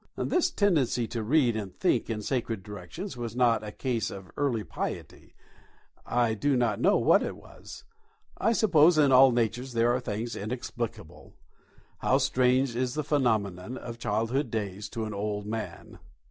[0.17, 4.63] This tendency to read and think in sacred directions was not a case of early
[4.63, 5.35] piety.
[6.07, 7.83] I do not know what it was.
[8.39, 11.35] I suppose in all natures there are things inexplicable.
[11.99, 15.99] How strange is the phenomenon of childhood days to an old man!